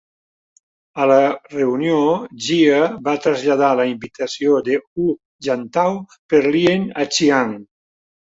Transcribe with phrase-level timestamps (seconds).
[1.01, 1.17] A la
[1.55, 1.97] reunió,
[2.45, 5.15] Jia va traslladar la invitació de Hu
[5.49, 5.95] Jintao
[6.33, 7.55] per Lien a Chiang.